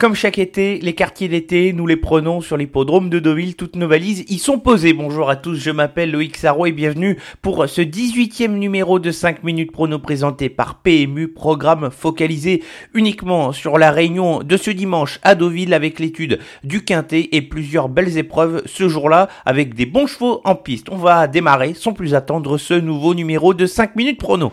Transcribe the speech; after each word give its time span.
Comme 0.00 0.14
chaque 0.14 0.38
été, 0.38 0.78
les 0.78 0.94
quartiers 0.94 1.26
d'été, 1.26 1.72
nous 1.72 1.84
les 1.84 1.96
prenons 1.96 2.40
sur 2.40 2.56
l'hippodrome 2.56 3.10
de 3.10 3.18
Deauville. 3.18 3.56
Toutes 3.56 3.74
nos 3.74 3.88
valises 3.88 4.24
y 4.28 4.38
sont 4.38 4.60
posées. 4.60 4.92
Bonjour 4.92 5.28
à 5.28 5.34
tous, 5.34 5.56
je 5.56 5.72
m'appelle 5.72 6.12
Loïc 6.12 6.36
Sarro 6.36 6.66
et 6.66 6.70
bienvenue 6.70 7.18
pour 7.42 7.68
ce 7.68 7.80
18e 7.80 8.52
numéro 8.52 9.00
de 9.00 9.10
5 9.10 9.42
minutes 9.42 9.72
prono 9.72 9.98
présenté 9.98 10.50
par 10.50 10.82
PMU, 10.82 11.26
programme 11.26 11.90
focalisé 11.90 12.62
uniquement 12.94 13.50
sur 13.50 13.76
la 13.76 13.90
réunion 13.90 14.44
de 14.44 14.56
ce 14.56 14.70
dimanche 14.70 15.18
à 15.24 15.34
Deauville 15.34 15.74
avec 15.74 15.98
l'étude 15.98 16.38
du 16.62 16.84
quintet 16.84 17.30
et 17.32 17.42
plusieurs 17.42 17.88
belles 17.88 18.18
épreuves 18.18 18.62
ce 18.66 18.88
jour-là 18.88 19.28
avec 19.44 19.74
des 19.74 19.86
bons 19.86 20.06
chevaux 20.06 20.42
en 20.44 20.54
piste. 20.54 20.90
On 20.92 20.96
va 20.96 21.26
démarrer 21.26 21.74
sans 21.74 21.92
plus 21.92 22.14
attendre 22.14 22.56
ce 22.56 22.74
nouveau 22.74 23.16
numéro 23.16 23.52
de 23.52 23.66
5 23.66 23.96
minutes 23.96 24.20
prono. 24.20 24.52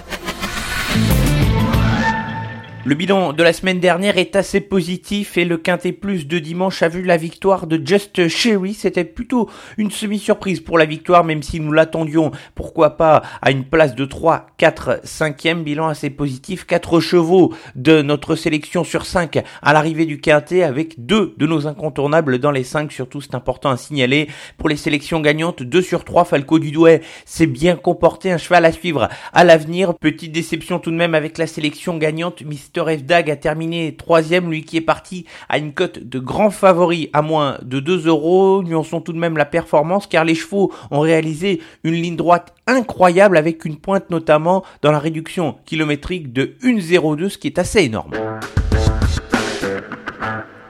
Le 2.83 2.95
bilan 2.95 3.31
de 3.33 3.43
la 3.43 3.53
semaine 3.53 3.79
dernière 3.79 4.17
est 4.17 4.35
assez 4.35 4.59
positif 4.59 5.37
et 5.37 5.45
le 5.45 5.57
Quintet 5.57 5.91
Plus 5.91 6.25
de 6.25 6.39
dimanche 6.39 6.81
a 6.81 6.87
vu 6.87 7.03
la 7.03 7.15
victoire 7.15 7.67
de 7.67 7.79
Just 7.85 8.27
Sherry. 8.27 8.73
C'était 8.73 9.03
plutôt 9.03 9.51
une 9.77 9.91
semi-surprise 9.91 10.61
pour 10.61 10.79
la 10.79 10.85
victoire, 10.85 11.23
même 11.23 11.43
si 11.43 11.59
nous 11.59 11.71
l'attendions, 11.71 12.31
pourquoi 12.55 12.97
pas, 12.97 13.21
à 13.43 13.51
une 13.51 13.65
place 13.65 13.93
de 13.93 14.03
3, 14.03 14.47
4, 14.57 15.01
5e. 15.05 15.61
Bilan 15.61 15.89
assez 15.89 16.09
positif. 16.09 16.65
4 16.65 16.99
chevaux 16.99 17.53
de 17.75 18.01
notre 18.01 18.35
sélection 18.35 18.83
sur 18.83 19.05
5 19.05 19.43
à 19.61 19.73
l'arrivée 19.73 20.07
du 20.07 20.19
Quintet 20.19 20.63
avec 20.63 21.05
deux 21.05 21.35
de 21.37 21.45
nos 21.45 21.67
incontournables 21.67 22.39
dans 22.39 22.49
les 22.49 22.63
5. 22.63 22.91
Surtout, 22.91 23.21
c'est 23.21 23.35
important 23.35 23.69
à 23.69 23.77
signaler. 23.77 24.27
Pour 24.57 24.69
les 24.69 24.75
sélections 24.75 25.19
gagnantes, 25.19 25.61
2 25.61 25.83
sur 25.83 26.03
3, 26.03 26.25
Falco 26.25 26.57
du 26.57 26.71
Douai 26.71 27.01
s'est 27.25 27.45
bien 27.45 27.75
comporté. 27.75 28.31
Un 28.31 28.39
cheval 28.39 28.65
à 28.65 28.71
suivre 28.71 29.07
à 29.33 29.43
l'avenir. 29.43 29.93
Petite 29.93 30.31
déception 30.31 30.79
tout 30.79 30.89
de 30.89 30.95
même 30.95 31.13
avec 31.13 31.37
la 31.37 31.45
sélection 31.45 31.99
gagnante. 31.99 32.41
F. 32.79 33.03
Dag 33.03 33.29
a 33.29 33.35
terminé 33.35 33.95
troisième, 33.95 34.49
lui 34.49 34.63
qui 34.63 34.77
est 34.77 34.81
parti 34.81 35.25
à 35.49 35.57
une 35.57 35.73
cote 35.73 35.99
de 35.99 36.19
grand 36.19 36.49
favori 36.49 37.09
à 37.13 37.21
moins 37.21 37.57
de 37.61 37.79
2 37.79 38.07
euros. 38.07 38.63
Nuançons 38.63 39.01
tout 39.01 39.13
de 39.13 39.19
même 39.19 39.37
la 39.37 39.45
performance 39.45 40.07
car 40.07 40.23
les 40.23 40.35
chevaux 40.35 40.71
ont 40.89 40.99
réalisé 40.99 41.61
une 41.83 41.95
ligne 41.95 42.15
droite 42.15 42.53
incroyable 42.67 43.37
avec 43.37 43.65
une 43.65 43.77
pointe 43.77 44.09
notamment 44.09 44.63
dans 44.81 44.91
la 44.91 44.99
réduction 44.99 45.55
kilométrique 45.65 46.33
de 46.33 46.55
1,02 46.63 47.29
ce 47.29 47.37
qui 47.37 47.47
est 47.47 47.59
assez 47.59 47.83
énorme. 47.83 48.11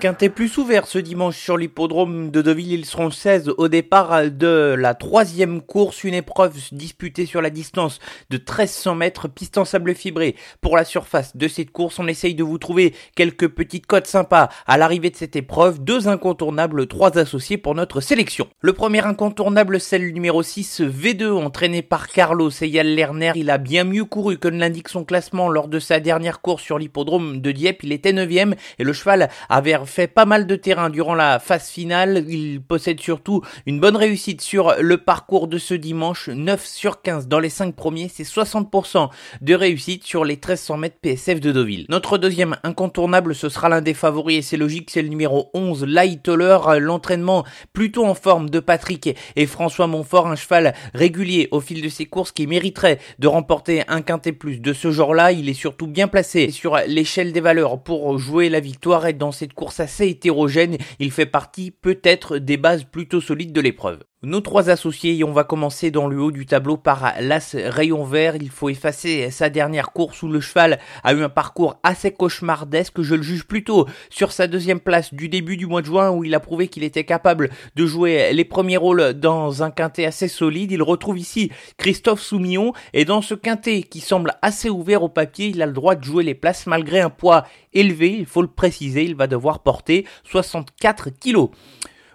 Quintet 0.01 0.29
plus 0.29 0.57
ouvert 0.57 0.87
ce 0.87 0.97
dimanche 0.97 1.37
sur 1.37 1.57
l'hippodrome 1.57 2.31
de 2.31 2.41
Deauville. 2.41 2.71
Ils 2.71 2.85
seront 2.87 3.11
16 3.11 3.53
au 3.55 3.67
départ 3.67 4.31
de 4.31 4.75
la 4.75 4.95
troisième 4.95 5.61
course, 5.61 6.03
une 6.03 6.15
épreuve 6.15 6.57
disputée 6.71 7.27
sur 7.27 7.39
la 7.39 7.51
distance 7.51 7.99
de 8.31 8.37
1300 8.37 8.95
mètres, 8.95 9.27
piste 9.27 9.59
en 9.59 9.63
sable 9.63 9.93
fibré. 9.93 10.35
Pour 10.59 10.75
la 10.75 10.85
surface 10.85 11.37
de 11.37 11.47
cette 11.47 11.69
course, 11.69 11.99
on 11.99 12.07
essaye 12.07 12.33
de 12.33 12.43
vous 12.43 12.57
trouver 12.57 12.95
quelques 13.15 13.47
petites 13.47 13.85
cotes 13.85 14.07
sympas 14.07 14.49
à 14.65 14.79
l'arrivée 14.79 15.11
de 15.11 15.15
cette 15.15 15.35
épreuve. 15.35 15.83
Deux 15.83 16.07
incontournables, 16.07 16.87
trois 16.87 17.19
associés 17.19 17.59
pour 17.59 17.75
notre 17.75 18.01
sélection. 18.01 18.47
Le 18.61 18.73
premier 18.73 19.05
incontournable, 19.05 19.79
c'est 19.79 19.99
le 19.99 20.09
numéro 20.09 20.41
6, 20.41 20.81
V2, 20.81 21.29
entraîné 21.29 21.83
par 21.83 22.07
Carlos 22.07 22.49
Eyal 22.49 22.95
Lerner. 22.95 23.33
Il 23.35 23.51
a 23.51 23.59
bien 23.59 23.83
mieux 23.83 24.05
couru 24.05 24.39
que 24.39 24.47
ne 24.47 24.57
l'indique 24.57 24.89
son 24.89 25.05
classement 25.05 25.47
lors 25.47 25.67
de 25.67 25.77
sa 25.77 25.99
dernière 25.99 26.41
course 26.41 26.63
sur 26.63 26.79
l'hippodrome 26.79 27.39
de 27.39 27.51
Dieppe. 27.51 27.83
Il 27.83 27.91
était 27.91 28.13
9 28.13 28.31
et 28.79 28.83
le 28.83 28.93
cheval 28.93 29.29
avait 29.47 29.75
fait 29.91 30.07
pas 30.07 30.25
mal 30.25 30.47
de 30.47 30.55
terrain 30.55 30.89
durant 30.89 31.13
la 31.13 31.37
phase 31.39 31.69
finale. 31.69 32.25
Il 32.29 32.61
possède 32.61 32.99
surtout 32.99 33.41
une 33.65 33.79
bonne 33.79 33.97
réussite 33.97 34.41
sur 34.41 34.75
le 34.79 34.97
parcours 34.97 35.47
de 35.47 35.57
ce 35.57 35.73
dimanche. 35.73 36.29
9 36.29 36.65
sur 36.65 37.01
15 37.01 37.27
dans 37.27 37.39
les 37.39 37.49
5 37.49 37.75
premiers, 37.75 38.09
c'est 38.11 38.23
60% 38.23 39.09
de 39.41 39.53
réussite 39.53 40.03
sur 40.05 40.23
les 40.23 40.35
1300 40.35 40.77
mètres 40.77 40.95
PSF 41.01 41.41
de 41.41 41.51
Deauville. 41.51 41.85
Notre 41.89 42.17
deuxième 42.17 42.55
incontournable, 42.63 43.35
ce 43.35 43.49
sera 43.49 43.67
l'un 43.67 43.81
des 43.81 43.93
favoris 43.93 44.37
et 44.37 44.41
c'est 44.41 44.57
logique, 44.57 44.89
c'est 44.89 45.01
le 45.01 45.09
numéro 45.09 45.49
11, 45.53 45.83
Lightoller. 45.85 46.57
L'entraînement 46.79 47.43
plutôt 47.73 48.05
en 48.05 48.15
forme 48.15 48.49
de 48.49 48.59
Patrick 48.59 49.15
et 49.35 49.45
François 49.45 49.87
Montfort, 49.87 50.27
un 50.27 50.35
cheval 50.35 50.73
régulier 50.93 51.49
au 51.51 51.59
fil 51.59 51.81
de 51.81 51.89
ses 51.89 52.05
courses 52.05 52.31
qui 52.31 52.47
mériterait 52.47 52.99
de 53.19 53.27
remporter 53.27 53.83
un 53.89 54.01
quintet 54.01 54.31
plus 54.31 54.61
de 54.61 54.71
ce 54.71 54.89
genre-là. 54.89 55.33
Il 55.33 55.49
est 55.49 55.53
surtout 55.53 55.87
bien 55.87 56.07
placé 56.07 56.49
sur 56.49 56.77
l'échelle 56.87 57.33
des 57.33 57.41
valeurs 57.41 57.83
pour 57.83 58.17
jouer 58.17 58.47
la 58.47 58.61
victoire 58.61 59.05
et 59.05 59.13
dans 59.13 59.33
cette 59.33 59.53
course 59.53 59.80
assez 59.81 60.07
hétérogène, 60.07 60.77
il 60.99 61.11
fait 61.11 61.25
partie 61.25 61.71
peut-être 61.71 62.37
des 62.37 62.57
bases 62.57 62.85
plutôt 62.85 63.19
solides 63.19 63.53
de 63.53 63.61
l'épreuve. 63.61 64.03
Nos 64.23 64.41
trois 64.41 64.69
associés, 64.69 65.17
et 65.17 65.23
on 65.23 65.31
va 65.31 65.43
commencer 65.43 65.89
dans 65.89 66.07
le 66.07 66.21
haut 66.21 66.29
du 66.29 66.45
tableau 66.45 66.77
par 66.77 67.15
l'As 67.21 67.55
Rayon 67.55 68.03
Vert. 68.03 68.35
Il 68.35 68.51
faut 68.51 68.69
effacer 68.69 69.31
sa 69.31 69.49
dernière 69.49 69.93
course 69.93 70.21
où 70.21 70.27
le 70.27 70.39
cheval 70.39 70.77
a 71.03 71.13
eu 71.13 71.23
un 71.23 71.29
parcours 71.29 71.79
assez 71.81 72.11
cauchemardesque. 72.11 73.01
Je 73.01 73.15
le 73.15 73.23
juge 73.23 73.45
plutôt 73.45 73.87
sur 74.11 74.31
sa 74.31 74.45
deuxième 74.45 74.79
place 74.79 75.11
du 75.11 75.27
début 75.27 75.57
du 75.57 75.65
mois 75.65 75.81
de 75.81 75.87
juin 75.87 76.11
où 76.11 76.23
il 76.23 76.35
a 76.35 76.39
prouvé 76.39 76.67
qu'il 76.67 76.83
était 76.83 77.03
capable 77.03 77.49
de 77.75 77.85
jouer 77.87 78.31
les 78.31 78.45
premiers 78.45 78.77
rôles 78.77 79.13
dans 79.13 79.63
un 79.63 79.71
quintet 79.71 80.05
assez 80.05 80.27
solide. 80.27 80.71
Il 80.71 80.83
retrouve 80.83 81.17
ici 81.17 81.49
Christophe 81.77 82.21
Soumillon 82.21 82.73
et 82.93 83.05
dans 83.05 83.23
ce 83.23 83.33
quintet 83.33 83.81
qui 83.81 84.01
semble 84.01 84.35
assez 84.43 84.69
ouvert 84.69 85.01
au 85.01 85.09
papier, 85.09 85.47
il 85.47 85.63
a 85.63 85.65
le 85.65 85.73
droit 85.73 85.95
de 85.95 86.03
jouer 86.03 86.23
les 86.23 86.35
places 86.35 86.67
malgré 86.67 86.99
un 86.99 87.09
poids 87.09 87.47
élevé. 87.73 88.17
Il 88.19 88.27
faut 88.27 88.43
le 88.43 88.47
préciser, 88.47 89.03
il 89.03 89.15
va 89.15 89.25
devoir 89.25 89.63
porter 89.63 90.05
64 90.25 91.09
kilos. 91.09 91.49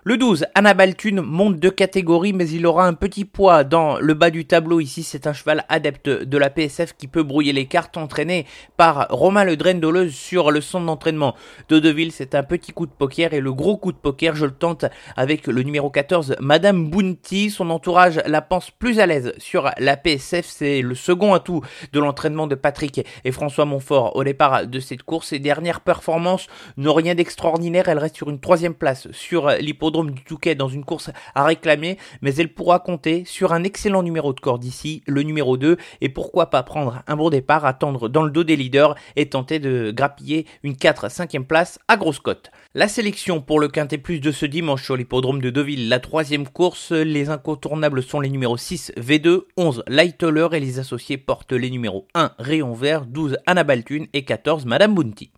Le 0.08 0.16
12, 0.16 0.46
Annabelle 0.54 0.94
Thune 0.94 1.20
monte 1.20 1.58
de 1.58 1.68
catégorie, 1.68 2.32
mais 2.32 2.48
il 2.48 2.64
aura 2.64 2.86
un 2.86 2.94
petit 2.94 3.24
poids 3.24 3.64
dans 3.64 3.98
le 3.98 4.14
bas 4.14 4.30
du 4.30 4.44
tableau. 4.44 4.78
Ici, 4.78 5.02
c'est 5.02 5.26
un 5.26 5.32
cheval 5.32 5.64
adepte 5.68 6.08
de 6.08 6.38
la 6.38 6.48
PSF 6.48 6.92
qui 6.96 7.08
peut 7.08 7.24
brouiller 7.24 7.52
les 7.52 7.66
cartes, 7.66 7.96
entraîné 7.96 8.46
par 8.76 9.08
Romain 9.10 9.42
Le 9.42 9.56
Drendoleuse 9.56 10.14
sur 10.14 10.52
le 10.52 10.60
centre 10.60 10.86
d'entraînement 10.86 11.34
de 11.68 11.80
Deville. 11.80 12.12
C'est 12.12 12.36
un 12.36 12.44
petit 12.44 12.70
coup 12.70 12.86
de 12.86 12.92
poker 12.92 13.34
et 13.34 13.40
le 13.40 13.52
gros 13.52 13.78
coup 13.78 13.90
de 13.90 13.96
poker, 13.96 14.36
je 14.36 14.44
le 14.44 14.52
tente 14.52 14.84
avec 15.16 15.48
le 15.48 15.60
numéro 15.64 15.90
14, 15.90 16.36
Madame 16.38 16.88
Bounty. 16.88 17.50
Son 17.50 17.68
entourage 17.70 18.22
la 18.26 18.42
pense 18.42 18.70
plus 18.70 19.00
à 19.00 19.06
l'aise 19.06 19.32
sur 19.38 19.72
la 19.76 19.96
PSF. 19.96 20.46
C'est 20.46 20.82
le 20.82 20.94
second 20.94 21.34
atout 21.34 21.62
de 21.92 21.98
l'entraînement 21.98 22.46
de 22.46 22.54
Patrick 22.54 23.04
et 23.24 23.32
François 23.32 23.64
Montfort 23.64 24.14
au 24.14 24.22
départ 24.22 24.68
de 24.68 24.78
cette 24.78 25.02
course. 25.02 25.30
Ses 25.30 25.40
dernières 25.40 25.80
performances 25.80 26.46
n'ont 26.76 26.94
rien 26.94 27.16
d'extraordinaire. 27.16 27.88
Elle 27.88 27.98
reste 27.98 28.14
sur 28.14 28.30
une 28.30 28.38
troisième 28.38 28.74
place 28.74 29.10
sur 29.10 29.48
l'hippodrome 29.48 29.95
du 30.04 30.22
Touquet 30.22 30.54
dans 30.54 30.68
une 30.68 30.84
course 30.84 31.10
à 31.34 31.44
réclamer, 31.44 31.98
mais 32.22 32.34
elle 32.36 32.52
pourra 32.52 32.78
compter 32.78 33.24
sur 33.24 33.52
un 33.52 33.64
excellent 33.64 34.02
numéro 34.02 34.32
de 34.32 34.40
corde 34.40 34.64
ici, 34.64 35.02
le 35.06 35.22
numéro 35.22 35.56
2, 35.56 35.76
et 36.00 36.08
pourquoi 36.08 36.50
pas 36.50 36.62
prendre 36.62 37.02
un 37.06 37.16
bon 37.16 37.30
départ, 37.30 37.64
attendre 37.64 38.08
dans 38.08 38.22
le 38.22 38.30
dos 38.30 38.44
des 38.44 38.56
leaders 38.56 38.94
et 39.16 39.28
tenter 39.28 39.58
de 39.58 39.90
grappiller 39.90 40.46
une 40.62 40.74
4-5e 40.74 41.44
place 41.44 41.78
à 41.88 41.96
grosse 41.96 42.18
cote. 42.18 42.50
La 42.74 42.88
sélection 42.88 43.40
pour 43.40 43.60
le 43.60 43.68
quintet 43.68 43.98
plus 43.98 44.20
de 44.20 44.32
ce 44.32 44.46
dimanche 44.46 44.84
sur 44.84 44.96
l'hippodrome 44.96 45.40
de 45.40 45.50
Deauville, 45.50 45.88
la 45.88 46.00
troisième 46.00 46.46
course, 46.46 46.92
les 46.92 47.30
incontournables 47.30 48.02
sont 48.02 48.20
les 48.20 48.28
numéros 48.28 48.56
6 48.56 48.92
V2, 48.98 49.42
11 49.56 49.84
Lightoller 49.86 50.48
et 50.52 50.60
les 50.60 50.78
associés 50.78 51.16
portent 51.18 51.52
les 51.52 51.70
numéros 51.70 52.06
1 52.14 52.32
Rayon 52.38 52.74
Vert, 52.74 53.06
12 53.06 53.38
Anna 53.46 53.64
Baltune 53.64 54.06
et 54.12 54.24
14 54.24 54.66
Madame 54.66 54.94
Bounty. 54.94 55.30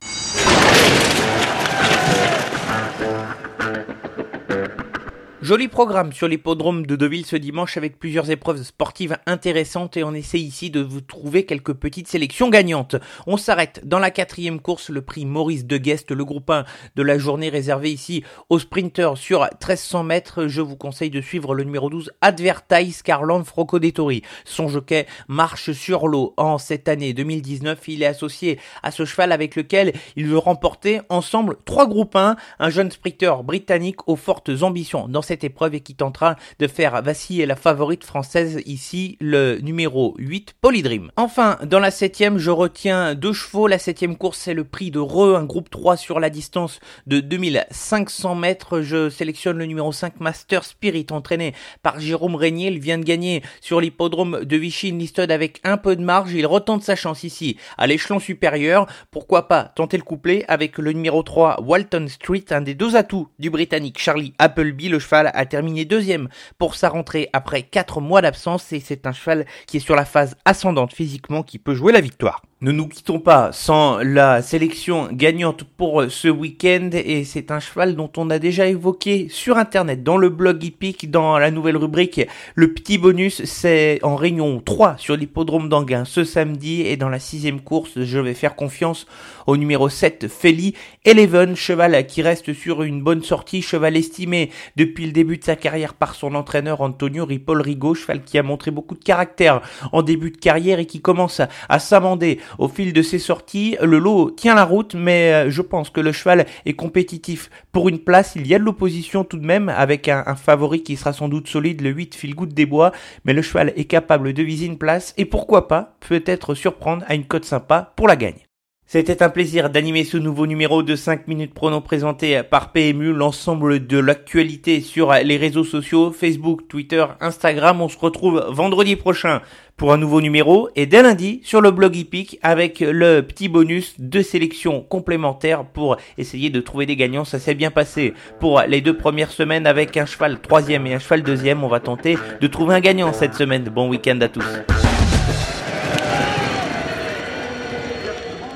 Joli 5.49 5.69
programme 5.69 6.13
sur 6.13 6.29
l'hippodrome 6.29 6.85
de 6.85 6.95
Deauville 6.95 7.25
ce 7.25 7.35
dimanche 7.35 7.79
avec 7.79 7.99
plusieurs 7.99 8.31
épreuves 8.31 8.63
sportives 8.63 9.17
intéressantes 9.25 9.97
et 9.97 10.05
on 10.05 10.13
essaie 10.13 10.39
ici 10.39 10.69
de 10.69 10.83
vous 10.83 11.01
trouver 11.01 11.47
quelques 11.47 11.73
petites 11.73 12.07
sélections 12.07 12.51
gagnantes. 12.51 12.97
On 13.27 13.39
s'arrête 13.39 13.81
dans 13.83 13.99
la 13.99 14.11
quatrième 14.11 14.61
course, 14.61 14.91
le 14.91 15.01
prix 15.01 15.25
Maurice 15.25 15.65
de 15.65 15.79
Guest, 15.79 16.11
le 16.11 16.23
groupe 16.27 16.51
1 16.51 16.67
de 16.97 17.03
la 17.03 17.17
journée 17.17 17.49
réservé 17.49 17.91
ici 17.91 18.25
aux 18.51 18.59
sprinters 18.59 19.17
sur 19.17 19.41
1300 19.41 20.05
mètres. 20.05 20.49
Je 20.49 20.61
vous 20.61 20.77
conseille 20.77 21.09
de 21.09 21.23
suivre 21.23 21.55
le 21.55 21.65
numéro 21.65 21.89
12 21.89 22.13
Advertise 22.21 23.01
Carland 23.01 23.43
Frocodettori. 23.43 24.21
Son 24.45 24.69
jockey 24.69 25.07
marche 25.29 25.73
sur 25.73 26.09
l'eau 26.09 26.35
en 26.37 26.59
cette 26.59 26.89
année 26.89 27.15
2019. 27.15 27.89
Il 27.89 28.03
est 28.03 28.07
associé 28.07 28.59
à 28.83 28.91
ce 28.91 29.07
cheval 29.07 29.33
avec 29.33 29.57
lequel 29.57 29.95
il 30.15 30.27
veut 30.27 30.37
remporter 30.37 31.01
ensemble 31.09 31.57
trois 31.65 31.87
groupes 31.87 32.17
1, 32.17 32.37
un 32.59 32.69
jeune 32.69 32.91
sprinter 32.91 33.43
britannique 33.45 34.07
aux 34.07 34.17
fortes 34.17 34.51
ambitions 34.61 35.09
dans 35.09 35.23
cette 35.23 35.38
épreuve 35.45 35.75
et 35.75 35.81
qui 35.81 35.95
tentera 35.95 36.37
de 36.59 36.67
faire 36.67 37.03
vaciller 37.03 37.47
la 37.47 37.57
favorite 37.57 38.05
française 38.05 38.61
ici, 38.67 39.17
le 39.21 39.59
numéro 39.59 40.15
8, 40.19 40.55
Polydream. 40.61 41.11
Enfin, 41.17 41.59
dans 41.65 41.81
la 41.81 41.91
septième, 41.91 42.39
je 42.39 42.51
retiens 42.51 43.15
deux 43.15 43.33
chevaux. 43.33 43.67
La 43.67 43.79
septième 43.79 44.17
course, 44.17 44.39
c'est 44.39 44.55
le 44.55 44.65
prix 44.65 44.91
de 44.91 44.99
Re, 44.99 45.37
un 45.37 45.45
groupe 45.45 45.71
3 45.71 45.97
sur 45.97 46.21
la 46.21 46.31
distance 46.31 46.81
de 47.07 47.21
2500 47.21 48.35
mètres. 48.35 48.81
Je 48.81 49.11
sélectionne 49.11 49.59
le 49.59 49.67
numéro 49.67 49.93
5, 49.93 50.21
Master 50.21 50.65
Spirit, 50.65 51.07
entraîné 51.11 51.55
par 51.83 52.01
Jérôme 52.01 52.35
Régnier. 52.35 52.69
Il 52.69 52.81
vient 52.81 52.99
de 52.99 53.05
gagner 53.05 53.43
sur 53.61 53.81
l'hippodrome 53.81 54.45
de 54.45 54.57
Vichy 54.57 54.93
Listed 54.93 55.31
avec 55.31 55.61
un 55.65 55.77
peu 55.77 55.97
de 55.97 56.03
marge. 56.03 56.33
Il 56.33 56.47
retente 56.47 56.83
sa 56.83 56.97
chance 56.97 57.25
ici 57.25 57.57
à 57.77 57.87
l'échelon 57.87 58.19
supérieur. 58.19 58.87
Pourquoi 59.11 59.49
pas 59.49 59.65
tenter 59.65 59.97
le 59.97 60.03
couplet 60.03 60.45
avec 60.49 60.79
le 60.79 60.93
numéro 60.93 61.23
3, 61.23 61.63
Walton 61.63 62.07
Street, 62.09 62.45
un 62.51 62.61
des 62.61 62.75
deux 62.75 62.97
atouts 62.97 63.29
du 63.39 63.51
Britannique 63.51 63.99
Charlie 63.99 64.35
Appleby. 64.39 64.89
Le 64.89 64.99
cheval 64.99 65.28
a 65.29 65.47
terminé 65.47 65.85
deuxième 65.85 66.29
pour 66.59 66.75
sa 66.75 66.89
rentrée 66.89 67.29
après 67.33 67.63
4 67.63 68.01
mois 68.01 68.23
d'absence 68.23 68.73
et 68.73 68.81
c'est 68.81 69.07
un 69.07 69.13
cheval 69.13 69.47
qui 69.67 69.79
est 69.79 69.81
sur 69.81 69.97
la 69.97 70.05
phase 70.05 70.37
ascendante 70.45 70.93
physiquement 70.93 71.43
qui 71.43 71.59
peut 71.59 71.75
jouer 71.75 71.93
la 71.93 72.01
victoire. 72.01 72.43
Ne 72.61 72.73
nous 72.73 72.89
quittons 72.89 73.21
pas 73.21 73.53
sans 73.53 73.99
la 73.99 74.43
sélection 74.43 75.11
gagnante 75.13 75.63
pour 75.63 76.07
ce 76.09 76.27
week-end. 76.27 76.91
Et 76.93 77.23
c'est 77.23 77.53
un 77.53 77.61
cheval 77.61 77.95
dont 77.95 78.11
on 78.17 78.31
a 78.31 78.41
déjà 78.41 78.67
évoqué 78.67 79.29
sur 79.31 79.59
internet 79.59 80.03
dans 80.03 80.17
le 80.17 80.29
blog 80.29 80.65
hippique 80.65 81.09
dans 81.09 81.39
la 81.39 81.53
nouvelle 81.53 81.77
rubrique 81.77 82.21
le 82.57 82.73
petit 82.73 82.99
bonus. 82.99 83.45
C'est 83.45 84.01
en 84.03 84.17
réunion 84.17 84.61
3 84.61 84.97
sur 84.99 85.15
l'hippodrome 85.17 85.69
d'Anguin 85.69 86.05
ce 86.05 86.25
samedi. 86.25 86.83
Et 86.83 86.97
dans 86.97 87.09
la 87.09 87.21
sixième 87.21 87.61
course 87.61 88.03
je 88.03 88.19
vais 88.19 88.35
faire 88.35 88.57
confiance 88.57 89.07
au 89.47 89.57
numéro 89.57 89.89
7 89.89 90.27
Feli 90.27 90.75
Eleven 91.05 91.55
cheval 91.55 92.07
qui 92.07 92.23
reste 92.23 92.53
sur 92.55 92.83
une 92.83 93.05
bonne 93.05 93.23
sortie. 93.23 93.63
Cheval 93.63 93.97
estimé 93.97 94.51
depuis 94.75 95.07
le 95.07 95.13
début 95.13 95.39
de 95.39 95.45
sa 95.45 95.55
carrière 95.55 95.95
par 95.95 96.17
son 96.17 96.35
entraîneur 96.35 96.81
Antonio 96.81 97.25
Ripoll 97.25 97.63
cheval 97.95 98.25
qui 98.25 98.37
a 98.37 98.43
montré 98.43 98.73
beaucoup 98.73 98.97
de 98.97 99.05
caractère 99.05 99.61
en 99.93 100.03
début 100.03 100.33
de 100.33 100.39
carrière 100.39 100.81
et 100.81 100.87
qui 100.87 101.01
commence 101.01 101.41
à 101.69 101.79
s'amender 101.79 102.41
au 102.59 102.69
fil 102.69 102.93
de 102.93 103.03
ses 103.03 103.19
sorties. 103.19 103.77
Le 103.83 103.99
lot 103.99 104.31
tient 104.31 104.55
la 104.55 104.65
route, 104.65 104.95
mais 104.95 105.33
euh, 105.33 105.51
je 105.51 105.63
pense 105.63 105.91
que 105.91 106.01
le 106.01 106.13
cheval 106.13 106.47
est 106.67 106.75
compétitif 106.75 107.51
pour 107.73 107.89
une 107.89 107.99
place. 107.99 108.35
Il 108.37 108.47
y 108.47 108.55
a 108.55 108.59
de 108.59 108.65
l'opposition 108.65 109.25
tout 109.25 109.39
de 109.39 109.47
même, 109.47 109.69
avec 109.69 110.09
un, 110.09 110.35
favori 110.37 110.83
qui 110.83 110.97
sera 110.97 111.13
sans 111.13 111.29
doute 111.29 111.49
solide, 111.49 111.81
le 111.81 111.91
8 111.91 112.15
Filgood 112.15 112.55
des 112.55 112.67
Bois, 112.67 112.93
mais 113.25 113.33
le 113.33 113.43
cheval 113.43 113.73
est 113.77 113.85
capable 113.85 114.33
de 114.33 114.43
viser 114.43 114.67
une 114.67 114.79
place, 114.79 115.15
et 115.17 115.25
pourquoi 115.25 115.69
pas, 115.69 115.97
peut-être 116.01 116.55
surprendre 116.55 117.05
à 117.09 117.15
une 117.15 117.25
cote 117.25 117.45
sympa 117.45 117.93
pour 117.97 118.09
la 118.09 118.17
gagne. 118.17 118.48
C'était 118.91 119.23
un 119.23 119.29
plaisir 119.29 119.69
d'animer 119.69 120.03
ce 120.03 120.17
nouveau 120.17 120.47
numéro 120.47 120.83
de 120.83 120.97
5 120.97 121.29
minutes 121.29 121.53
prono 121.53 121.83
présenté 121.83 122.43
par 122.43 122.73
PMU, 122.73 123.13
l'ensemble 123.13 123.87
de 123.87 123.99
l'actualité 123.99 124.81
sur 124.81 125.13
les 125.13 125.37
réseaux 125.37 125.63
sociaux, 125.63 126.11
Facebook, 126.11 126.69
Twitter, 126.69 127.05
Instagram. 127.21 127.83
On 127.83 127.91
se 127.91 127.99
retrouve 127.99 128.47
vendredi 128.49 128.97
prochain 128.97 129.43
pour 129.77 129.93
un 129.93 129.99
nouveau 129.99 130.23
numéro 130.23 130.71
et 130.75 130.87
dès 130.87 131.03
lundi 131.03 131.43
sur 131.45 131.61
le 131.61 131.71
blog 131.71 131.99
Epic 131.99 132.39
avec 132.41 132.81
le 132.81 133.21
petit 133.21 133.51
bonus 133.51 133.97
de 133.99 134.23
sélection 134.23 134.81
complémentaire 134.81 135.67
pour 135.67 135.99
essayer 136.17 136.49
de 136.49 136.61
trouver 136.63 136.87
des 136.87 136.97
gagnants. 136.97 137.27
Ça 137.27 137.39
s'est 137.39 137.55
bien 137.55 137.71
passé 137.71 138.15
pour 138.41 138.63
les 138.63 138.81
deux 138.81 138.97
premières 138.97 139.33
semaines 139.33 139.67
avec 139.67 139.99
un 139.99 140.07
cheval 140.07 140.41
troisième 140.41 140.87
et 140.87 140.95
un 140.95 140.99
cheval 140.99 141.23
deuxième. 141.23 141.63
On 141.63 141.69
va 141.69 141.81
tenter 141.81 142.17
de 142.41 142.47
trouver 142.47 142.77
un 142.77 142.81
gagnant 142.81 143.13
cette 143.13 143.35
semaine. 143.35 143.65
Bon 143.65 143.91
week-end 143.91 144.19
à 144.23 144.29
tous. 144.31 144.88